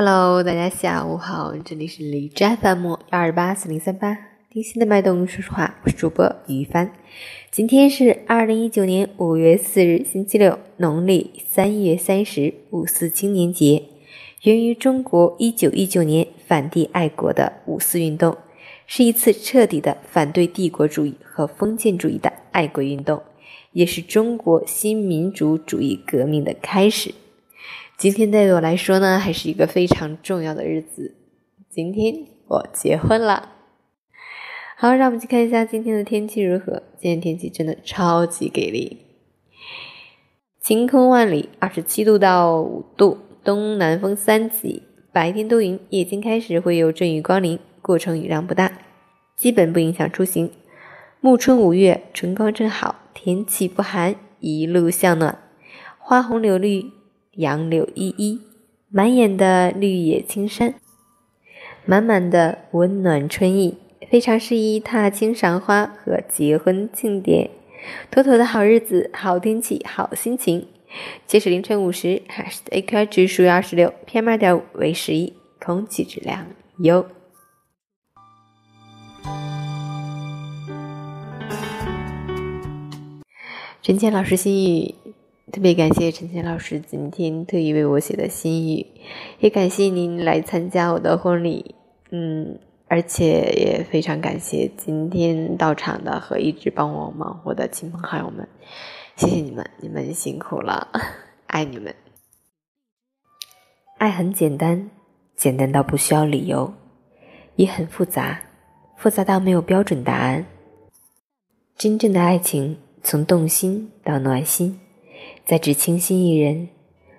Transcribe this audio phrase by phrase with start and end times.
[0.00, 4.16] Hello，大家下午好，这里是李斋 FM 幺二八四零三八，
[4.48, 6.92] 听心的脉动，说实话，我是主播于帆。
[7.50, 13.82] 今天是二零一九年五月四日，星期六，农历三月三十，五四青年节，
[14.44, 18.36] 源于中国一九一九年反帝爱国的五四运动，
[18.86, 23.20] 是一次彻底的反对帝国主义和封建主义的爱国运动，
[23.72, 27.12] 也是中国新民主主义革命的开始。
[27.98, 31.16] 今天对我来说呢，还是一个非常重要的日子。
[31.68, 33.48] 今天我结婚了。
[34.76, 36.84] 好，让我们去看一下今天的天气如何。
[36.96, 38.98] 今天天气真的超级给力，
[40.60, 48.78] 晴空万里，二十七度到五度，东南风三级，白天多云，夜间开始会有阵雨光临，过程雨量不大，
[49.34, 50.52] 基本不影响出行。
[51.20, 55.36] 暮春五月，春光正好，天气不寒，一路向暖，
[55.98, 56.96] 花红柳绿。
[57.38, 58.40] 杨柳依依，
[58.88, 60.74] 满眼的绿野青山，
[61.84, 63.78] 满满的温暖春意，
[64.10, 67.48] 非常适宜踏青赏花和结婚庆典。
[68.10, 70.66] 妥妥的好日子，好天气，好心情。
[71.28, 76.44] 截止凌晨五时，海市的 AQI 指数为二十六，PM 二点五为十一，空气质量
[76.78, 77.06] 优。
[83.80, 84.96] 陈倩老师心语。
[85.50, 88.86] 特别感谢陈倩老师今天特意为我写的心语，
[89.38, 91.74] 也感谢您来参加我的婚礼，
[92.10, 98.46] 嗯，而且也非常感谢今天到场的和一直帮我忙活的亲朋好友们，
[99.16, 100.88] 谢谢你们，你们辛苦了，
[101.46, 101.94] 爱你们。
[103.96, 104.90] 爱很简单，
[105.34, 106.74] 简单到不需要理由，
[107.56, 108.42] 也很复杂，
[108.98, 110.44] 复杂到没有标准答案。
[111.74, 114.78] 真正的爱情，从动心到暖心。
[115.44, 116.68] 再只倾心一人，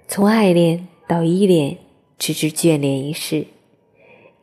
[0.07, 1.77] 从爱恋到依恋，
[2.17, 3.47] 直至眷恋一世，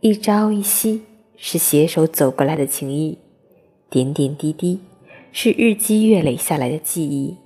[0.01, 1.03] 一朝一夕
[1.37, 3.19] 是携手走过来的情谊，
[3.89, 4.81] 点点滴滴
[5.31, 7.37] 是日积月累下来的记忆。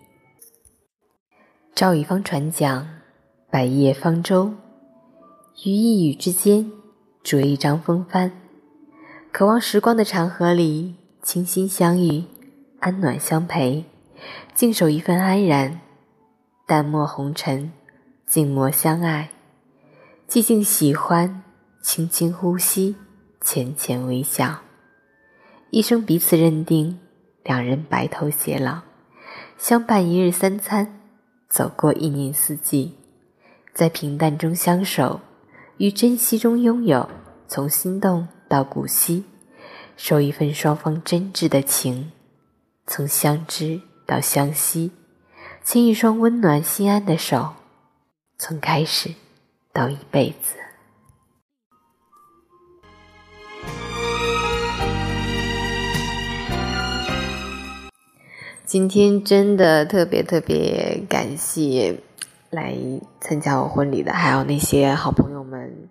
[1.74, 3.02] 朝一方船桨，
[3.50, 4.54] 百叶方舟，
[5.64, 6.70] 于一语之间
[7.22, 8.32] 着一张风帆，
[9.32, 12.24] 渴望时光的长河里，倾心相遇，
[12.80, 13.84] 安暖相陪，
[14.54, 15.80] 静守一份安然。
[16.70, 17.72] 淡漠红尘，
[18.28, 19.30] 静默相爱，
[20.28, 21.42] 寂静喜欢，
[21.82, 22.94] 轻轻呼吸，
[23.40, 24.60] 浅浅微笑，
[25.70, 27.00] 一生彼此认定，
[27.42, 28.82] 两人白头偕老，
[29.58, 31.00] 相伴一日三餐，
[31.48, 32.96] 走过一年四季，
[33.74, 35.20] 在平淡中相守，
[35.78, 37.10] 于珍惜中拥有，
[37.48, 39.24] 从心动到古稀，
[39.96, 42.12] 守一份双方真挚的情，
[42.86, 44.92] 从相知到相惜。
[45.62, 47.50] 牵一双温暖心安的手，
[48.38, 49.10] 从开始
[49.72, 50.56] 到一辈子。
[58.64, 62.00] 今天真的特别特别感谢
[62.50, 62.76] 来
[63.20, 65.88] 参加我婚礼的，还有那些好朋友们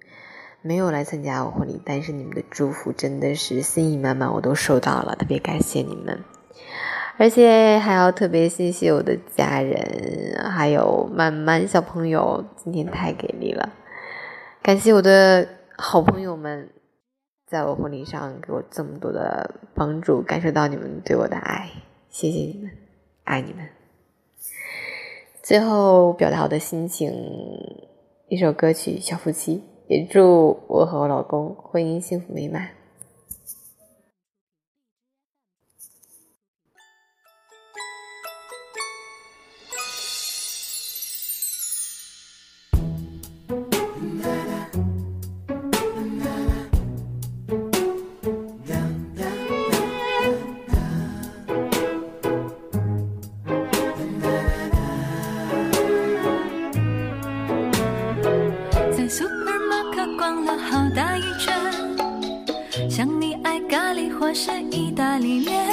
[0.61, 6.23] 没有来参加我婚礼，但是你们的祝福真的是心意满满，我都收到了，特别感谢你们。
[7.19, 13.73] 而且还要特别谢谢我的家人，还有曼曼小朋友，今天太给力了！
[14.63, 15.45] 感谢我的
[15.77, 16.69] 好朋友们，
[17.45, 21.69] 在我婚礼上给我这么多的帮助，感受到你们对我的爱，
[22.09, 22.71] 谢谢你们，
[23.25, 23.67] 爱你们。
[25.43, 27.11] 最后表达我的心情，
[28.29, 29.57] 一首歌曲《小夫妻》，
[29.89, 32.78] 也祝我和我老公婚姻幸福美满。
[60.57, 61.53] 好大一圈
[62.89, 65.65] 想你爱咖喱或是意大利面，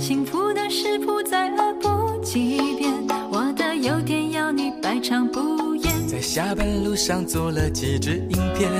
[0.00, 2.92] 幸福的食谱再饿不几遍，
[3.30, 6.06] 我的优点要你百尝不厌。
[6.06, 8.70] 在下班路上做了几支影片，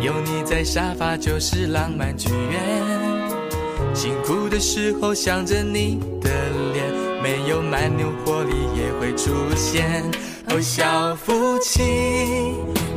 [0.00, 2.60] 有你在沙发就是浪漫剧院。
[3.94, 6.30] 辛苦的时候想着你的
[6.72, 10.02] 脸，没有蛮牛活力也会出现。
[10.48, 12.54] 哦，小夫妻，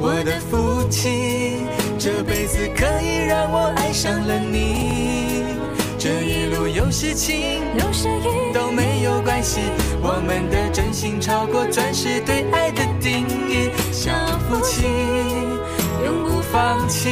[0.07, 1.65] 我的父亲，
[1.97, 5.57] 这辈子可以让我爱上了你。
[5.97, 9.61] 这一路有事情，有时雨都没有关系，
[10.03, 13.71] 我们的真心超过钻石对爱的定义。
[13.91, 14.11] 小
[14.47, 14.85] 夫妻，
[16.05, 17.09] 永不放弃。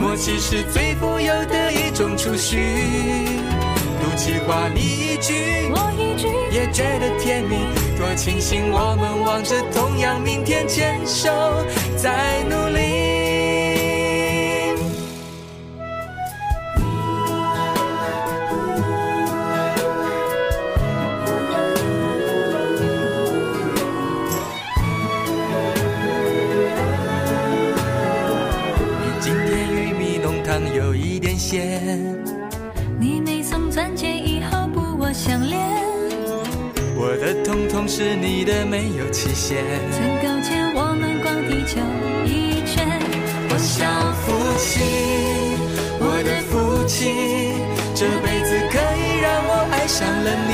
[0.00, 2.58] 默契是最富有的一种储蓄。
[4.22, 5.34] 喜欢你一句，
[5.74, 7.56] 我一句，也觉得甜蜜。
[7.98, 11.28] 多庆幸我们望着同样明天，牵手
[11.96, 13.21] 在努力。
[37.94, 39.62] 是你的，没有期限。
[39.92, 41.76] 曾勾牵我们逛地球
[42.24, 42.88] 一圈。
[43.50, 43.84] 我小
[44.24, 44.80] 夫妻，
[46.00, 47.52] 我的福气，
[47.94, 50.50] 这辈子可以让我爱上了你。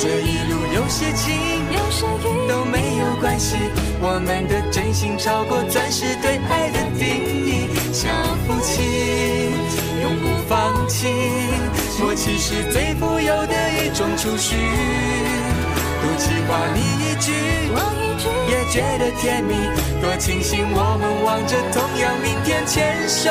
[0.00, 1.36] 这一路有些情，
[1.76, 3.58] 有些雨，都没有关系，
[4.00, 7.04] 我们的真心超过钻石对爱的定
[7.44, 7.68] 义。
[7.92, 8.08] 小
[8.46, 8.80] 夫妻，
[10.00, 11.12] 永不放弃，
[12.00, 13.54] 默契是最富有的
[13.84, 14.56] 一种储蓄。
[16.02, 17.30] 赌气话你一句，
[17.70, 19.54] 我一句，也觉得甜蜜，
[20.00, 23.30] 多庆幸我们望着同样明天，牵手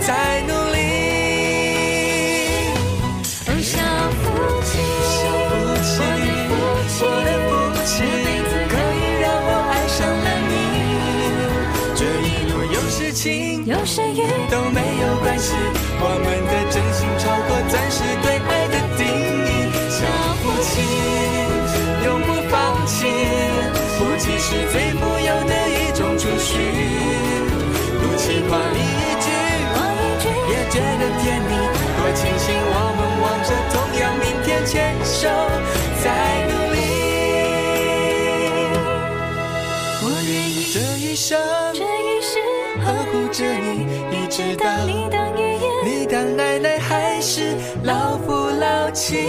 [0.00, 0.78] 在努力。
[3.46, 3.76] 哦，小
[4.16, 4.24] 夫
[4.64, 4.72] 妻，
[5.12, 5.52] 小夫
[5.84, 6.00] 妻，
[7.02, 7.52] 我的福
[7.84, 7.92] 气，
[8.72, 10.52] 可以让我爱上了你。
[11.94, 15.52] 这一路有事情，有些雨，都没有关系，
[16.00, 16.69] 我们的
[30.70, 31.50] 觉得甜蜜，
[31.96, 35.26] 多庆幸我们望着同样明天，牵手
[36.00, 36.06] 在
[36.46, 36.78] 努力。
[40.02, 41.28] 我愿意这一生
[41.74, 42.38] 这一世
[42.84, 43.66] 呵护着你，
[44.14, 45.66] 一直到你当爷爷。
[45.84, 49.26] 你当奶奶还是老夫老妻。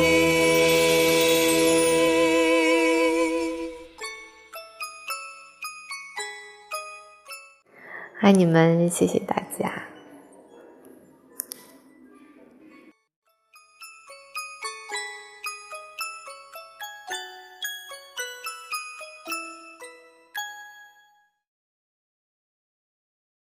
[8.19, 9.80] 爱你们，谢谢大家。